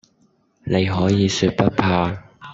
[0.63, 2.23] 你可以說不怕